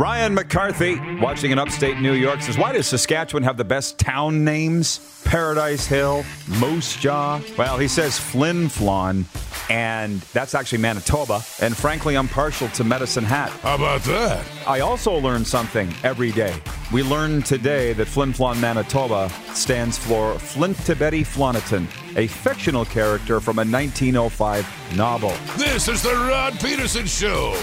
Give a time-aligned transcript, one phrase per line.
[0.00, 4.44] Ryan McCarthy, watching in upstate New York, says, Why does Saskatchewan have the best town
[4.44, 5.20] names?
[5.26, 6.24] Paradise Hill,
[6.58, 7.38] Moose Jaw.
[7.58, 9.26] Well, he says Flin Flon,
[9.68, 11.42] and that's actually Manitoba.
[11.60, 13.50] And frankly, I'm partial to Medicine Hat.
[13.60, 14.42] How about that?
[14.66, 16.54] I also learn something every day.
[16.90, 21.86] We learned today that Flin Flon, Manitoba stands for Flintabbatey Flonatin,
[22.16, 25.34] a fictional character from a 1905 novel.
[25.58, 27.54] This is the Rod Peterson Show.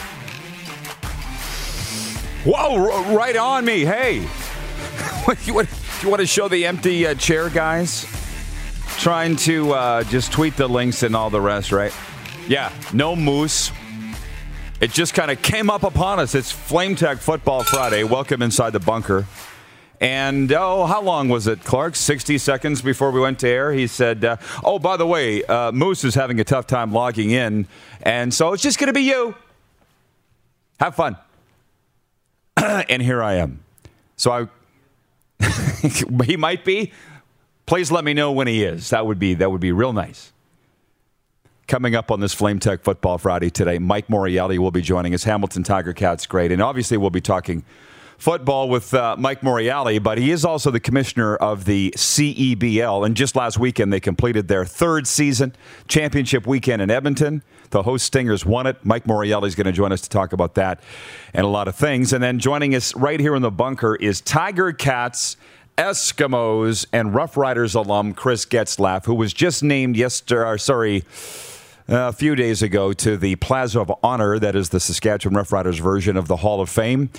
[2.50, 3.84] Whoa, right on me.
[3.84, 4.22] Hey.
[5.26, 5.54] what, you,
[6.02, 8.08] you want to show the empty uh, chair, guys?
[9.00, 11.94] Trying to uh, just tweet the links and all the rest, right?
[12.48, 13.74] Yeah, no moose.
[14.80, 16.36] It just kind of came up upon us.
[16.36, 18.06] It's Flame Tech Football Friday.
[18.06, 19.26] Welcome inside the bunker.
[20.00, 21.98] And oh, how long was it, Clark?
[21.98, 23.74] 60 seconds before we went to air.
[23.74, 27.32] He said, uh, Oh, by the way, uh, Moose is having a tough time logging
[27.32, 27.68] in.
[28.04, 29.36] And so it's just going to be you.
[30.80, 31.18] Have fun.
[32.90, 33.64] and here I am.
[34.16, 34.50] So
[35.42, 35.46] I,
[36.26, 36.92] he might be.
[37.66, 38.90] Please let me know when he is.
[38.90, 40.32] That would be that would be real nice.
[41.68, 45.26] Coming up on this Flame Tech Football Friday today, Mike Morreale will be joining us.
[45.26, 47.64] Hamilton Tiger Cats, great, and obviously we'll be talking
[48.18, 53.06] football with uh, Mike Morreale, but he is also the commissioner of the CEBL.
[53.06, 55.54] And just last weekend, they completed their third season
[55.88, 57.44] championship weekend in Edmonton.
[57.70, 58.78] The host Stingers won it.
[58.84, 60.82] Mike Morreale is going to join us to talk about that
[61.34, 62.14] and a lot of things.
[62.14, 65.38] And then joining us right here in the bunker is Tiger Cats.
[65.78, 71.04] Eskimos and Rough Riders alum Chris Getzlaff, who was just named yesterday, sorry,
[71.88, 76.18] a few days ago to the Plaza of Honor, that is the Saskatchewan Roughriders version
[76.18, 77.10] of the Hall of Fame.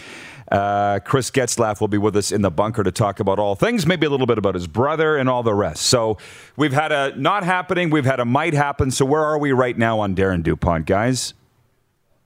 [0.50, 3.86] Uh, Chris Getzlaff will be with us in the bunker to talk about all things,
[3.86, 5.82] maybe a little bit about his brother and all the rest.
[5.84, 6.16] So
[6.56, 8.90] we've had a not happening, we've had a might happen.
[8.90, 11.34] So where are we right now on Darren DuPont, guys?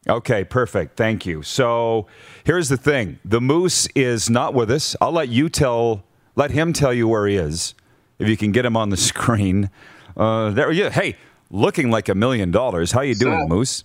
[0.09, 0.97] Okay, perfect.
[0.97, 1.43] Thank you.
[1.43, 2.07] So
[2.45, 4.97] here's the thing the Moose is not with us.
[5.01, 6.05] I'll let you tell,
[6.37, 7.75] let him tell you where he is,
[8.19, 9.71] if you can get him on the screen.
[10.17, 10.91] Uh, there, yeah.
[10.91, 11.17] Hey,
[11.53, 12.91] looking like a million dollars.
[12.91, 13.85] How you doing, Moose?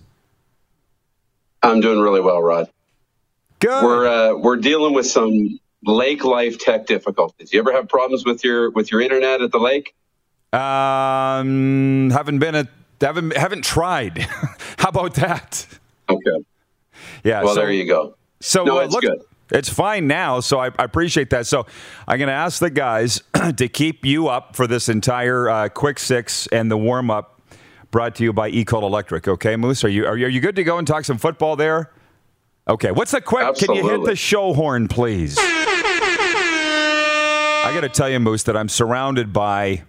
[1.62, 2.68] I'm doing really well, Rod.
[3.60, 3.84] Good.
[3.84, 7.52] We're uh, we're dealing with some lake life tech difficulties.
[7.52, 9.94] You ever have problems with your with your internet at the lake?
[10.52, 12.68] Um, haven't been at
[13.00, 14.18] haven't haven't tried.
[14.78, 15.66] How about that?
[16.08, 16.44] Okay.
[17.22, 17.42] Yeah.
[17.42, 18.16] Well, so, there you go.
[18.40, 19.20] So No, uh, it's look, good.
[19.50, 21.46] It's fine now, so I, I appreciate that.
[21.46, 21.66] So
[22.06, 23.22] I'm going to ask the guys
[23.56, 27.37] to keep you up for this entire uh, quick six and the warm up,
[27.90, 29.28] brought to you by Ecol Electric.
[29.28, 31.56] Okay, Moose, are you are you, are you good to go and talk some football
[31.56, 31.90] there?
[32.68, 33.56] Okay, what's the quick?
[33.56, 35.36] Can you hit the show horn, please?
[37.68, 39.82] I got to tell you, Moose, that I'm surrounded by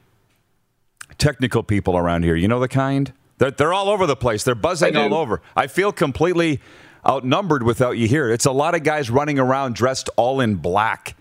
[1.17, 2.35] technical people around here.
[2.35, 3.13] You know the kind?
[3.37, 4.43] They're, they're all over the place.
[4.43, 5.41] They're buzzing all over.
[5.55, 6.61] I feel completely
[7.05, 8.29] outnumbered without you here.
[8.31, 11.15] It's a lot of guys running around dressed all in black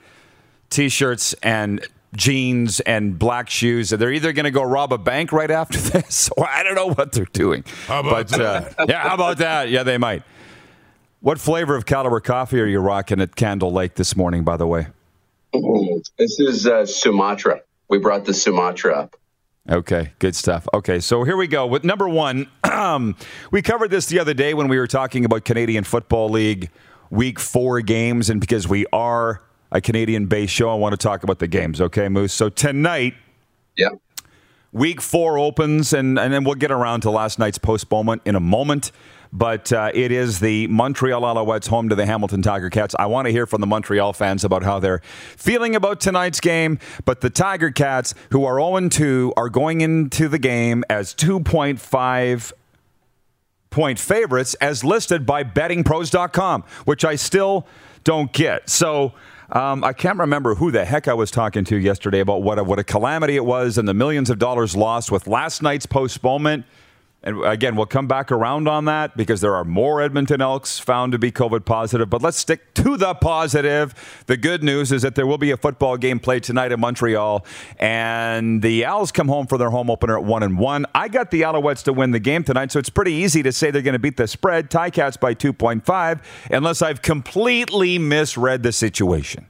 [0.70, 3.91] t shirts and jeans and black shoes.
[3.91, 6.88] They're either going to go rob a bank right after this, or I don't know
[6.88, 7.64] what they're doing.
[7.86, 9.69] How about but, uh, yeah, how about that?
[9.69, 10.22] Yeah, they might.
[11.20, 14.66] What flavor of caliber coffee are you rocking at Candle Lake this morning, by the
[14.66, 14.86] way?
[16.19, 17.62] This is uh, Sumatra.
[17.88, 19.16] We brought the Sumatra up.
[19.69, 20.66] Okay, good stuff.
[20.72, 22.48] Okay, so here we go with number one.
[22.64, 23.16] Um,
[23.50, 26.70] we covered this the other day when we were talking about Canadian Football League
[27.10, 31.38] Week Four games, and because we are a Canadian-based show, I want to talk about
[31.38, 31.80] the games.
[31.80, 32.32] Okay, Moose.
[32.32, 33.14] So tonight,
[33.76, 33.90] Yeah.
[34.70, 38.40] Week Four opens, and and then we'll get around to last night's postponement in a
[38.40, 38.92] moment.
[39.32, 42.94] But uh, it is the Montreal Alouettes home to the Hamilton Tiger Cats.
[42.98, 45.00] I want to hear from the Montreal fans about how they're
[45.36, 46.78] feeling about tonight's game.
[47.04, 52.52] But the Tiger Cats, who are 0 2, are going into the game as 2.5
[53.70, 57.66] point favorites as listed by bettingpros.com, which I still
[58.04, 58.68] don't get.
[58.70, 59.12] So
[59.50, 62.64] um, I can't remember who the heck I was talking to yesterday about what a,
[62.64, 66.64] what a calamity it was and the millions of dollars lost with last night's postponement.
[67.20, 71.10] And again, we'll come back around on that because there are more Edmonton Elks found
[71.12, 72.08] to be COVID positive.
[72.08, 74.22] But let's stick to the positive.
[74.26, 77.44] The good news is that there will be a football game played tonight in Montreal,
[77.78, 80.87] and the Owls come home for their home opener at one and one.
[80.94, 83.72] I got the Alouettes to win the game tonight, so it's pretty easy to say
[83.72, 84.70] they're going to beat the spread.
[84.70, 86.20] Tie Cats by two point five,
[86.52, 89.46] unless I've completely misread the situation.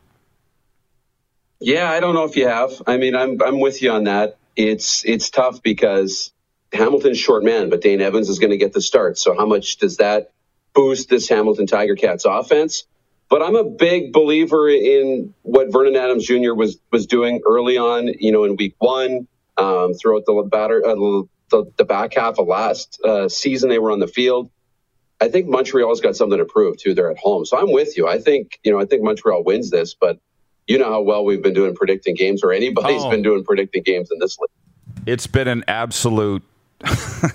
[1.61, 2.71] Yeah, I don't know if you have.
[2.87, 4.39] I mean, I'm I'm with you on that.
[4.57, 6.33] It's it's tough because
[6.73, 9.19] Hamilton's short man, but Dane Evans is going to get the start.
[9.19, 10.33] So how much does that
[10.75, 12.85] boost this Hamilton Tiger Cats offense?
[13.31, 16.55] But I'm a big believer in what Vernon Adams Jr.
[16.55, 18.09] was was doing early on.
[18.19, 19.29] You know, in Week One,
[19.59, 20.95] um, throughout the batter uh,
[21.51, 24.51] the, the back half of last uh, season, they were on the field.
[25.21, 26.95] I think Montreal's got something to prove too.
[26.95, 28.07] They're at home, so I'm with you.
[28.07, 30.19] I think you know I think Montreal wins this, but
[30.67, 33.11] you know how well we've been doing predicting games, or anybody's oh.
[33.11, 35.07] been doing predicting games in this league.
[35.07, 36.43] It's been an absolute.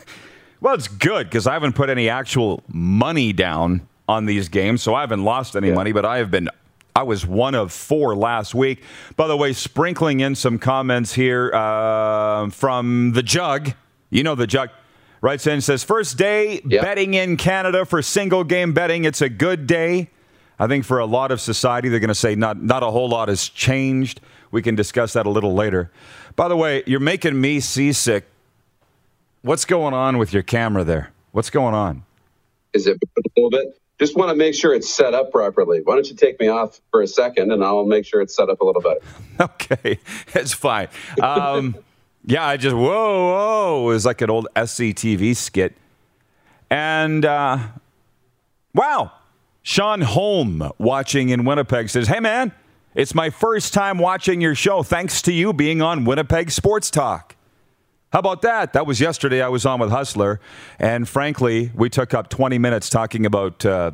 [0.62, 4.96] well, it's good because I haven't put any actual money down on these games, so
[4.96, 5.76] I haven't lost any yeah.
[5.76, 6.50] money, but I have been
[6.96, 8.84] I was one of four last week.
[9.16, 13.74] By the way, sprinkling in some comments here uh, from the Jug.
[14.10, 14.70] You know the Jug.
[15.22, 16.82] Writes in says, first day yep.
[16.82, 19.06] betting in Canada for single game betting.
[19.06, 20.10] It's a good day.
[20.60, 23.08] I think for a lot of society, they're going to say not, not a whole
[23.08, 24.20] lot has changed.
[24.52, 25.92] We can discuss that a little later.
[26.36, 28.26] By the way, you're making me seasick.
[29.44, 31.12] What's going on with your camera there?
[31.32, 32.04] What's going on?
[32.74, 33.78] Is it a little bit?
[34.00, 35.82] just want to make sure it's set up properly.
[35.84, 38.50] Why don't you take me off for a second and I'll make sure it's set
[38.50, 39.00] up a little better.
[39.40, 40.00] Okay,
[40.36, 40.90] it's fine.
[41.20, 41.76] Um,
[42.26, 43.82] yeah, I just, whoa, whoa.
[43.90, 45.76] It was like an old SCTV skit.
[46.70, 47.58] And uh,
[48.76, 49.12] wow,
[49.64, 52.52] Sean Holm watching in Winnipeg says, Hey, man,
[52.94, 57.36] it's my first time watching your show thanks to you being on Winnipeg Sports Talk.
[58.14, 58.74] How about that?
[58.74, 59.42] That was yesterday.
[59.42, 60.40] I was on with Hustler,
[60.78, 63.90] and frankly, we took up 20 minutes talking about uh,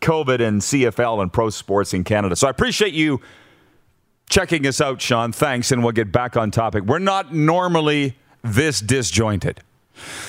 [0.00, 2.36] COVID and CFL and pro sports in Canada.
[2.36, 3.20] So I appreciate you
[4.30, 5.32] checking us out, Sean.
[5.32, 6.84] Thanks, and we'll get back on topic.
[6.84, 9.60] We're not normally this disjointed.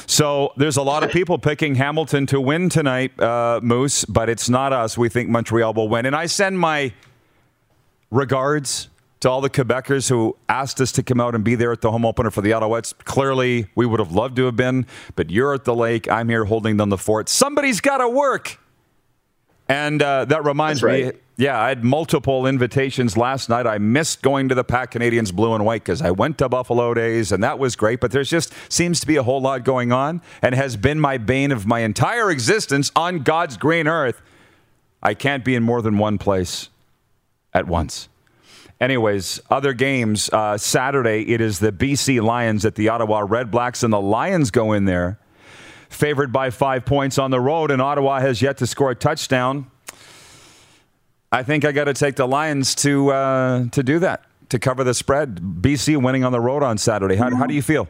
[0.08, 4.50] So there's a lot of people picking Hamilton to win tonight, uh, Moose, but it's
[4.50, 4.98] not us.
[4.98, 6.08] We think Montreal will win.
[6.08, 6.94] And I send my
[8.10, 8.90] regards
[9.26, 11.90] to all the Quebecers who asked us to come out and be there at the
[11.90, 12.94] home opener for the Alouettes.
[13.06, 14.86] Clearly, we would have loved to have been,
[15.16, 16.08] but you're at the lake.
[16.12, 17.28] I'm here holding down the fort.
[17.28, 18.60] Somebody's got to work.
[19.68, 21.06] And uh, that reminds right.
[21.06, 23.66] me, yeah, I had multiple invitations last night.
[23.66, 26.94] I missed going to the Pat Canadians blue and white because I went to Buffalo
[26.94, 28.02] Days, and that was great.
[28.02, 31.18] But there's just seems to be a whole lot going on, and has been my
[31.18, 34.22] bane of my entire existence on God's green earth.
[35.02, 36.70] I can't be in more than one place
[37.56, 38.08] at once.
[38.82, 40.30] Anyways, other games.
[40.32, 44.74] Uh, Saturday, it is the BC Lions at the Ottawa Redblacks, and the Lions go
[44.74, 45.20] in there
[45.90, 49.72] favored by five points on the road, and Ottawa has yet to score a touchdown.
[51.32, 54.84] I think I got to take the Lions to uh, to do that to cover
[54.84, 55.38] the spread.
[55.38, 57.16] BC winning on the road on Saturday.
[57.16, 57.88] How, how do you feel?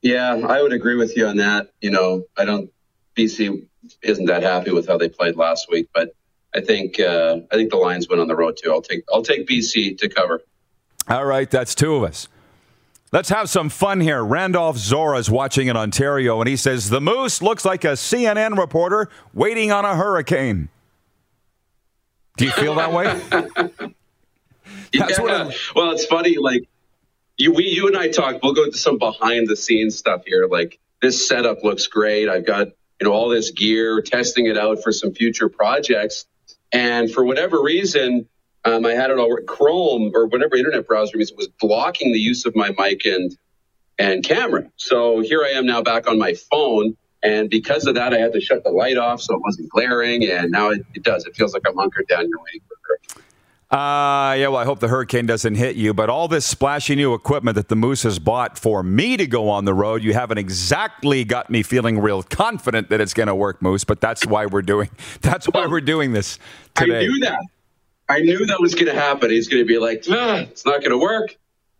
[0.00, 1.70] Yeah, I would agree with you on that.
[1.80, 2.70] You know, I don't.
[3.16, 3.66] BC
[4.02, 6.14] isn't that happy with how they played last week, but
[6.54, 8.70] I think uh, I think the Lions win on the road too.
[8.70, 10.42] I'll take I'll take BC to cover.
[11.08, 12.28] All right, that's two of us.
[13.12, 14.24] Let's have some fun here.
[14.24, 18.56] Randolph Zora is watching in Ontario, and he says the Moose looks like a CNN
[18.56, 20.70] reporter waiting on a hurricane.
[22.38, 23.20] Do you feel that way?
[24.92, 25.50] yeah.
[25.74, 26.36] well, it's funny.
[26.38, 26.68] Like
[27.36, 28.42] you, we, you and I talked.
[28.42, 30.46] We'll go into some behind the scenes stuff here.
[30.46, 32.28] Like this setup looks great.
[32.28, 32.68] I've got
[33.00, 36.24] you know all this gear, testing it out for some future projects.
[36.72, 38.28] And for whatever reason,
[38.64, 42.46] um, I had it all Chrome or whatever internet browser means was blocking the use
[42.46, 43.36] of my mic and
[43.98, 44.70] and camera.
[44.76, 46.96] So here I am now back on my phone.
[47.22, 50.24] And because of that, I had to shut the light off so it wasn't glaring.
[50.28, 51.24] And now it, it does.
[51.24, 53.22] It feels like I'm hunkered down here waiting for a
[53.72, 55.94] uh, yeah, well, I hope the hurricane doesn't hit you.
[55.94, 59.48] But all this splashy new equipment that the Moose has bought for me to go
[59.48, 63.34] on the road, you haven't exactly got me feeling real confident that it's going to
[63.34, 63.84] work, Moose.
[63.84, 64.90] But that's why we're doing.
[65.22, 66.38] That's why we're doing this
[66.74, 66.98] today.
[66.98, 67.46] I knew that.
[68.08, 69.30] I knew that was going to happen.
[69.30, 71.38] He's going to be like, ah, it's not going to work.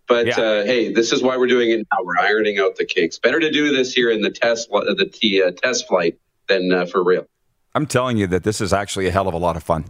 [0.08, 0.40] But yeah.
[0.40, 1.98] uh, hey, this is why we're doing it now.
[2.02, 3.18] We're ironing out the kinks.
[3.18, 6.86] Better to do this here in the test the t, uh, test flight than uh,
[6.86, 7.26] for real.
[7.74, 9.84] I'm telling you that this is actually a hell of a lot of fun.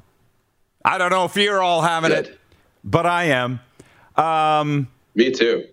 [0.84, 2.26] I don't know if you're all having Good.
[2.26, 2.40] it,
[2.84, 3.60] but I am.
[4.16, 5.66] Um, Me too.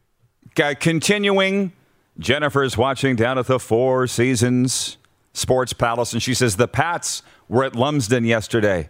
[0.56, 1.72] Continuing,
[2.18, 4.98] Jennifer's watching down at the Four Seasons
[5.34, 8.89] Sports Palace, and she says the Pats were at Lumsden yesterday.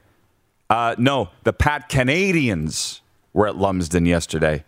[0.70, 3.02] Uh, no, the Pat Canadians
[3.34, 4.64] were at Lumsden yesterday.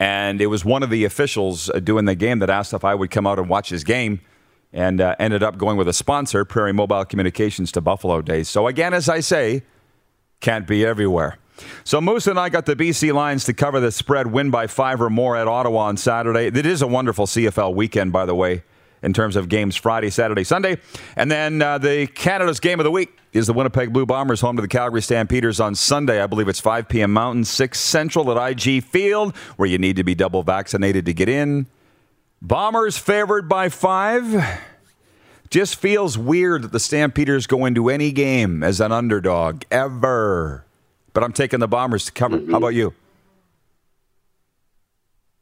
[0.00, 2.94] And it was one of the officials uh, doing the game that asked if I
[2.94, 4.20] would come out and watch his game
[4.72, 8.48] and uh, ended up going with a sponsor, Prairie Mobile Communications, to Buffalo Days.
[8.48, 9.62] So, again, as I say,
[10.40, 11.38] can't be everywhere.
[11.84, 15.00] So Moose and I got the BC Lions to cover the spread, win by five
[15.00, 16.46] or more at Ottawa on Saturday.
[16.46, 18.62] It is a wonderful CFL weekend, by the way,
[19.02, 20.78] in terms of games Friday, Saturday, Sunday.
[21.16, 24.56] And then uh, the Canada's game of the week is the Winnipeg Blue Bombers home
[24.56, 26.22] to the Calgary Stampeders on Sunday.
[26.22, 27.12] I believe it's 5 p.m.
[27.12, 31.28] Mountain, 6 Central at IG Field, where you need to be double vaccinated to get
[31.28, 31.66] in.
[32.40, 34.60] Bombers favored by five.
[35.50, 40.64] Just feels weird that the Stampeders go into any game as an underdog ever.
[41.14, 42.38] But I'm taking the Bombers to cover.
[42.38, 42.50] Mm-hmm.
[42.50, 42.94] How about you?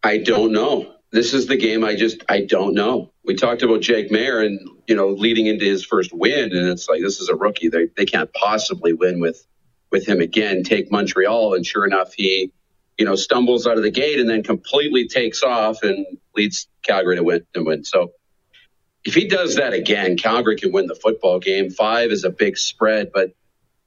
[0.02, 0.92] I don't know.
[1.10, 3.10] this is the game I just I don't know.
[3.24, 6.88] We talked about Jake Maier and you know leading into his first win, and it's
[6.88, 7.68] like this is a rookie.
[7.68, 9.44] They they can't possibly win with
[9.90, 10.62] with him again.
[10.62, 12.52] Take Montreal, and sure enough, he
[12.98, 17.16] you know stumbles out of the gate and then completely takes off and leads Calgary
[17.16, 17.82] to win to win.
[17.82, 18.12] So
[19.06, 21.70] if he does that again, Calgary can win the football game.
[21.70, 23.34] Five is a big spread, but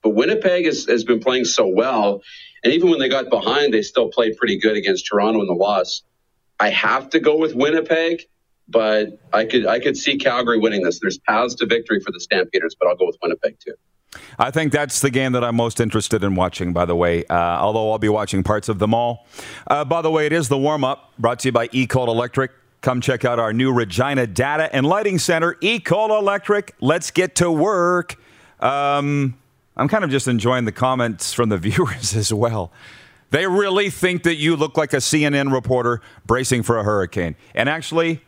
[0.02, 2.22] but Winnipeg has, has been playing so well,
[2.64, 5.54] and even when they got behind, they still played pretty good against Toronto in the
[5.54, 6.04] loss.
[6.58, 8.22] I have to go with Winnipeg,
[8.70, 11.00] but I could I could see Calgary winning this.
[11.00, 13.76] There's paths to victory for the Stampeders, but I'll go with Winnipeg too.
[14.40, 17.36] I think that's the game that I'm most interested in watching, by the way, uh,
[17.36, 19.28] although I'll be watching parts of them all.
[19.68, 22.52] Uh, by the way, it is the warm up brought to you by EcoL Electric.
[22.82, 26.76] Come check out our new Regina Data and Lighting Center, EcoL Electric.
[26.80, 28.16] Let's get to work.
[28.62, 29.38] Um,
[29.76, 32.72] I'm kind of just enjoying the comments from the viewers as well.
[33.32, 37.36] They really think that you look like a CNN reporter bracing for a hurricane.
[37.54, 38.22] And actually,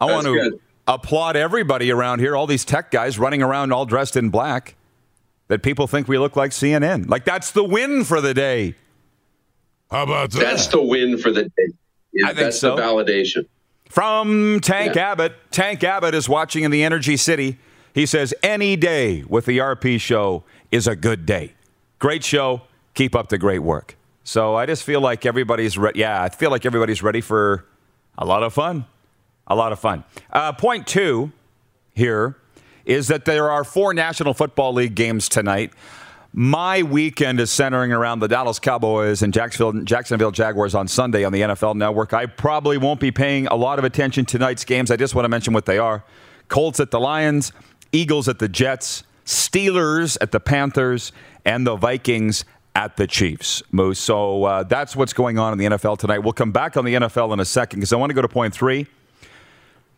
[0.00, 0.60] I That's want to good.
[0.86, 4.76] applaud everybody around here, all these tech guys running around all dressed in black,
[5.48, 7.08] that people think we look like CNN.
[7.08, 8.76] Like, that's the win for the day.
[9.90, 10.40] How about that?
[10.40, 11.68] That's the win for the day.
[12.12, 12.76] Yeah, I think that's so.
[12.76, 13.46] the validation.
[13.90, 15.10] From Tank yeah.
[15.10, 15.34] Abbott.
[15.50, 17.58] Tank Abbott is watching in the Energy City.
[17.92, 21.54] He says, any day with the RP show is a good day.
[21.98, 22.62] Great show.
[22.94, 23.96] Keep up the great work.
[24.22, 25.98] So I just feel like everybody's ready.
[25.98, 27.66] Yeah, I feel like everybody's ready for
[28.16, 28.86] a lot of fun.
[29.48, 30.04] A lot of fun.
[30.32, 31.32] Uh, point two
[31.92, 32.36] here
[32.84, 35.72] is that there are four National Football League games tonight.
[36.32, 41.32] My weekend is centering around the Dallas Cowboys and Jacksonville, Jacksonville Jaguars on Sunday on
[41.32, 42.12] the NFL Network.
[42.12, 44.92] I probably won't be paying a lot of attention to tonight's games.
[44.92, 46.04] I just want to mention what they are
[46.46, 47.52] Colts at the Lions,
[47.90, 51.10] Eagles at the Jets, Steelers at the Panthers,
[51.44, 52.44] and the Vikings
[52.76, 53.98] at the Chiefs, Moose.
[53.98, 56.20] So uh, that's what's going on in the NFL tonight.
[56.20, 58.28] We'll come back on the NFL in a second because I want to go to
[58.28, 58.86] point three.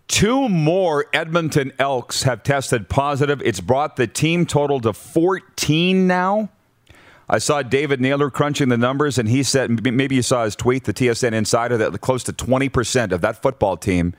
[0.08, 3.40] Two more Edmonton Elks have tested positive.
[3.42, 6.50] It's brought the team total to 14 now.
[7.28, 10.84] I saw David Naylor crunching the numbers, and he said maybe you saw his tweet,
[10.84, 14.14] the TSN Insider, that close to 20% of that football team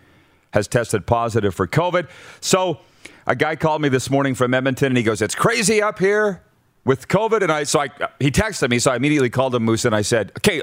[0.52, 2.10] has tested positive for COVID.
[2.40, 2.80] So
[3.28, 6.42] a guy called me this morning from Edmonton, and he goes, It's crazy up here
[6.86, 9.86] with COVID, and I so I he texted me, so I immediately called him Moose,
[9.86, 10.62] and I said, "Okay,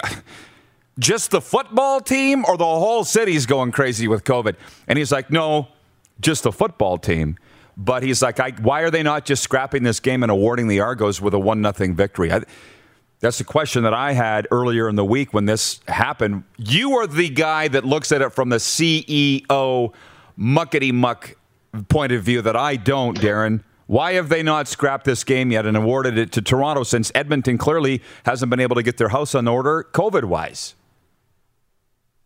[0.99, 4.56] just the football team or the whole city's going crazy with COVID?"
[4.88, 5.68] And he's like, "No,
[6.20, 7.37] just the football team."
[7.76, 11.20] But he's like, "Why are they not just scrapping this game and awarding the Argos
[11.20, 12.42] with a one nothing victory?" I,
[13.20, 16.44] that's the question that I had earlier in the week when this happened.
[16.56, 19.92] You are the guy that looks at it from the CEO
[20.38, 21.37] muckety muck
[21.88, 23.62] point of view that I don't, Darren.
[23.87, 27.59] Why have they not scrapped this game yet and awarded it to Toronto since Edmonton
[27.59, 30.75] clearly hasn't been able to get their house in order COVID wise?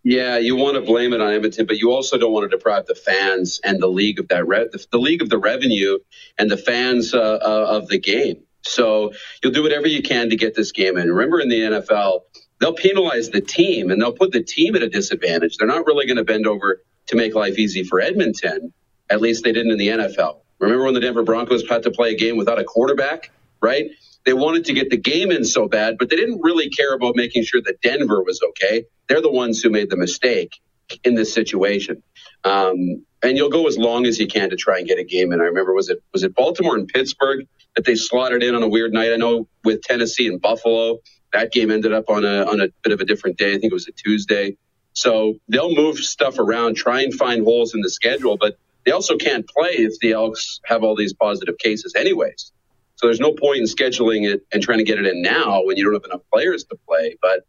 [0.05, 2.85] Yeah, you want to blame it on Edmonton, but you also don't want to deprive
[2.85, 5.99] the fans and the league of that re- the, the league of the revenue
[6.39, 8.43] and the fans uh, uh, of the game.
[8.63, 11.11] So you'll do whatever you can to get this game in.
[11.11, 12.21] Remember, in the NFL,
[12.61, 15.57] they'll penalize the team and they'll put the team at a disadvantage.
[15.57, 18.75] They're not really going to bend over to make life easy for Edmonton.
[19.09, 20.41] At least they didn't in the NFL.
[20.59, 23.31] Remember when the Denver Broncos had to play a game without a quarterback,
[23.61, 23.91] right?
[24.25, 27.15] They wanted to get the game in so bad, but they didn't really care about
[27.17, 28.85] making sure that Denver was okay.
[29.09, 30.61] They're the ones who made the mistake
[31.05, 32.03] in this situation.
[32.45, 35.33] Um, and you'll go as long as you can to try and get a game
[35.33, 35.41] in.
[35.41, 38.69] I remember was it was it Baltimore and Pittsburgh that they slaughtered in on a
[38.69, 39.13] weird night.
[39.13, 40.99] I know with Tennessee and Buffalo,
[41.33, 43.55] that game ended up on a on a bit of a different day.
[43.55, 44.57] I think it was a Tuesday.
[44.93, 49.17] So they'll move stuff around, try and find holes in the schedule, but they also
[49.17, 52.53] can't play if the Elks have all these positive cases, anyways.
[52.97, 55.77] So there's no point in scheduling it and trying to get it in now when
[55.77, 57.17] you don't have enough players to play.
[57.21, 57.47] But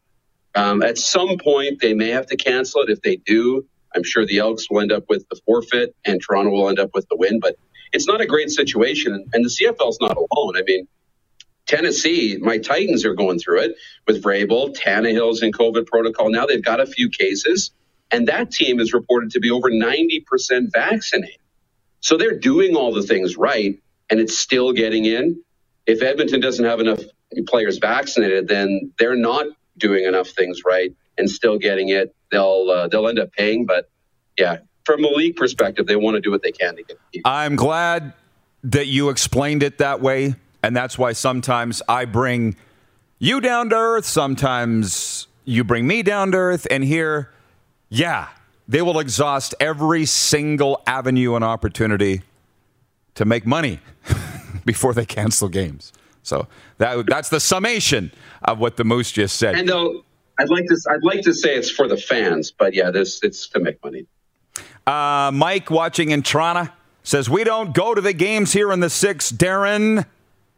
[0.55, 2.89] um, at some point, they may have to cancel it.
[2.89, 6.51] If they do, I'm sure the Elks will end up with the forfeit and Toronto
[6.51, 7.39] will end up with the win.
[7.39, 7.57] But
[7.93, 9.25] it's not a great situation.
[9.33, 10.57] And the CFL's not alone.
[10.57, 10.87] I mean,
[11.65, 13.75] Tennessee, my Titans are going through it
[14.07, 16.29] with Vrabel, Tannehill's in COVID protocol.
[16.29, 17.71] Now they've got a few cases.
[18.11, 20.23] And that team is reported to be over 90%
[20.71, 21.37] vaccinated.
[22.01, 25.41] So they're doing all the things right, and it's still getting in.
[25.85, 27.01] If Edmonton doesn't have enough
[27.47, 29.47] players vaccinated, then they're not
[29.77, 32.15] doing enough things right and still getting it.
[32.31, 33.89] They'll uh, they'll end up paying, but
[34.37, 36.97] yeah, from a league perspective, they want to do what they can to get.
[37.23, 38.13] I'm glad
[38.63, 42.55] that you explained it that way, and that's why sometimes I bring
[43.19, 44.05] you down to earth.
[44.05, 47.31] Sometimes you bring me down to earth, and here
[47.89, 48.29] yeah,
[48.67, 52.21] they will exhaust every single avenue and opportunity
[53.15, 53.79] to make money
[54.65, 55.91] before they cancel games.
[56.23, 58.11] So that that's the summation
[58.43, 59.55] of what the Moose just said.
[59.55, 60.03] And they'll
[60.37, 60.77] I'd like to.
[60.89, 64.05] I'd like to say it's for the fans, but yeah, this it's to make money.
[64.85, 66.71] Uh, Mike, watching in Toronto,
[67.03, 69.31] says we don't go to the games here in the six.
[69.31, 70.05] Darren,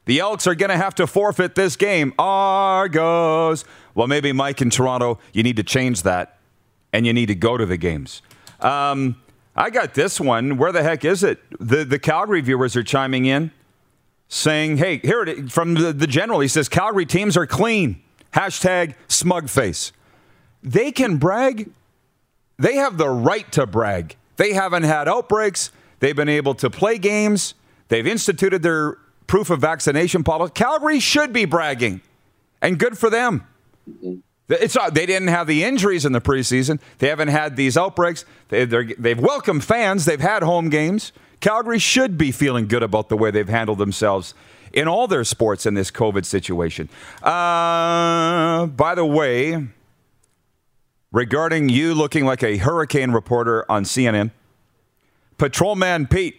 [0.06, 2.14] the Elks are going to have to forfeit this game.
[2.18, 3.66] Argos.
[3.94, 6.38] Well, maybe Mike in Toronto, you need to change that,
[6.92, 8.22] and you need to go to the games.
[8.60, 9.22] Um,
[9.56, 10.58] I got this one.
[10.58, 11.40] Where the heck is it?
[11.60, 13.52] The the Calgary viewers are chiming in,
[14.28, 15.52] saying, "Hey, here it is.
[15.52, 18.02] from the, the general." He says Calgary teams are clean.
[18.34, 19.92] Hashtag smug face.
[20.62, 21.72] They can brag.
[22.60, 24.16] They have the right to brag.
[24.36, 25.72] They haven't had outbreaks.
[26.00, 27.56] They've been able to play games.
[27.88, 30.54] They've instituted their proof of vaccination policy.
[30.54, 32.02] Calgary should be bragging,
[32.62, 33.48] and good for them.
[33.90, 34.20] Mm-hmm.
[34.50, 36.80] It's not, they didn't have the injuries in the preseason.
[37.00, 38.24] They haven't had these outbreaks.
[38.48, 40.06] They, they've welcomed fans.
[40.06, 41.12] They've had home games.
[41.40, 44.34] Calgary should be feeling good about the way they've handled themselves
[44.74, 46.90] in all their sports in this COVID situation.
[47.22, 49.68] Uh, by the way,
[51.12, 54.32] regarding you looking like a hurricane reporter on CNN,
[55.38, 56.36] Patrolman Pete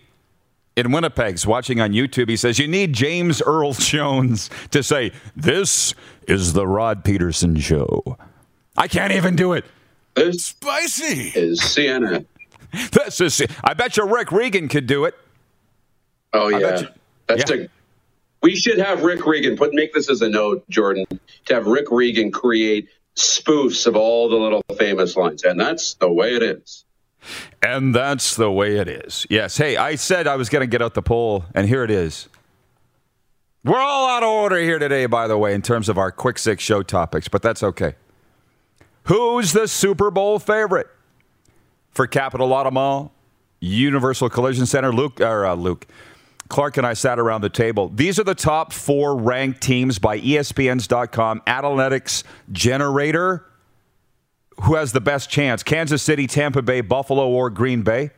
[0.76, 2.28] in Winnipeg's watching on YouTube.
[2.28, 5.94] He says, You need James Earl Jones to say, This
[6.26, 8.16] is the Rod Peterson Show.
[8.76, 9.64] I can't even do it.
[10.16, 11.32] It's spicy.
[11.38, 12.26] Is CNN.
[12.92, 15.14] this is, I bet you Rick Regan could do it.
[16.32, 16.80] Oh, yeah.
[16.80, 16.88] You,
[17.26, 17.56] That's yeah.
[17.64, 17.68] a
[18.42, 21.06] we should have Rick Regan put make this as a note, Jordan,
[21.46, 26.10] to have Rick Regan create spoofs of all the little famous lines, and that's the
[26.10, 26.84] way it is.
[27.62, 29.26] And that's the way it is.
[29.28, 29.56] Yes.
[29.56, 32.28] Hey, I said I was going to get out the poll, and here it is.
[33.64, 36.38] We're all out of order here today, by the way, in terms of our quick
[36.38, 37.96] six show topics, but that's okay.
[39.04, 40.86] Who's the Super Bowl favorite
[41.90, 43.12] for Capital Auto Mall,
[43.60, 44.92] Universal Collision Center?
[44.92, 45.86] Luke or uh, Luke
[46.48, 47.90] Clark and I sat around the table.
[47.94, 53.44] These are the top four ranked teams by ESPN's.com analytics generator.
[54.62, 55.62] Who has the best chance?
[55.62, 58.10] Kansas City, Tampa Bay, Buffalo, or Green Bay?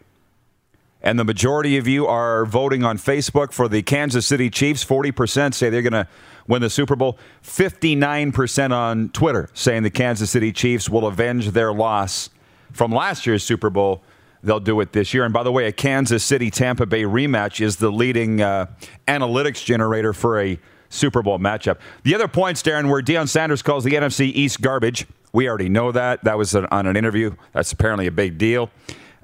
[1.02, 4.84] And the majority of you are voting on Facebook for the Kansas City Chiefs.
[4.84, 6.06] 40% say they're going to
[6.46, 7.18] win the Super Bowl.
[7.42, 12.30] 59% on Twitter saying the Kansas City Chiefs will avenge their loss
[12.72, 14.02] from last year's Super Bowl
[14.42, 15.24] they'll do it this year.
[15.24, 18.66] And by the way, a Kansas City Tampa Bay rematch is the leading uh,
[19.06, 21.78] analytics generator for a Super Bowl matchup.
[22.02, 25.06] The other points, Darren, where Deion Sanders calls the NFC East garbage.
[25.32, 26.24] We already know that.
[26.24, 27.34] That was an, on an interview.
[27.52, 28.70] That's apparently a big deal.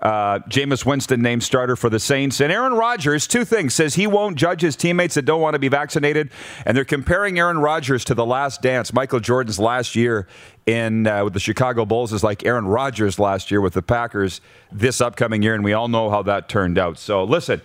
[0.00, 2.40] Uh, Jameis Winston named starter for the Saints.
[2.40, 5.58] And Aaron Rodgers, two things, says he won't judge his teammates that don't want to
[5.58, 6.30] be vaccinated.
[6.66, 8.92] And they're comparing Aaron Rodgers to the last dance.
[8.92, 10.28] Michael Jordan's last year
[10.66, 14.40] in uh, with the Chicago Bulls is like Aaron Rodgers last year with the Packers
[14.70, 15.54] this upcoming year.
[15.54, 16.98] And we all know how that turned out.
[16.98, 17.62] So listen,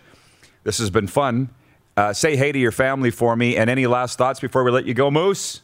[0.64, 1.50] this has been fun.
[1.98, 3.58] Uh, say hey to your family for me.
[3.58, 5.62] And any last thoughts before we let you go, Moose?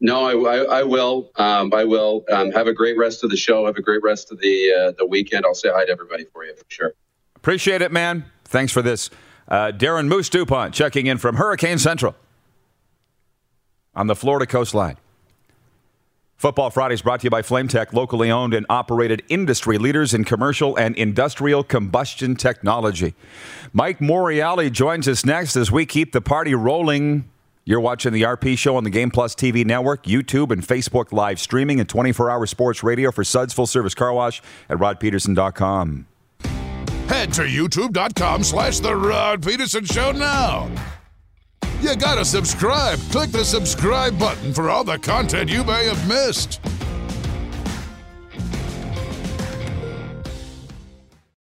[0.00, 1.30] No, I, I, I will.
[1.36, 2.24] Um, I will.
[2.30, 3.64] Um, have a great rest of the show.
[3.66, 5.46] Have a great rest of the uh, the weekend.
[5.46, 6.94] I'll say hi to everybody for you for sure.
[7.34, 8.26] Appreciate it, man.
[8.44, 9.10] Thanks for this.
[9.48, 12.14] Uh, Darren Moose Dupont checking in from Hurricane Central
[13.94, 14.96] on the Florida coastline.
[16.36, 20.76] Football Fridays brought to you by FlameTech, locally owned and operated industry leaders in commercial
[20.76, 23.14] and industrial combustion technology.
[23.72, 27.24] Mike Morreale joins us next as we keep the party rolling
[27.66, 31.38] you're watching the RP show on the Game Plus TV network, YouTube, and Facebook live
[31.38, 36.06] streaming and 24 hour sports radio for Suds Full Service Car Wash at rodpeterson.com.
[37.08, 40.70] Head to youtube.com slash The Rod Peterson Show now.
[41.80, 42.98] You gotta subscribe.
[43.10, 46.60] Click the subscribe button for all the content you may have missed.